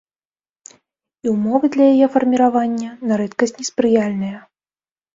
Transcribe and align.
І 1.25 1.33
ўмовы 1.35 1.65
для 1.77 1.85
яе 1.93 2.07
фарміравання 2.15 2.91
на 3.11 3.23
рэдкасць 3.25 3.57
неспрыяльныя. 3.63 4.47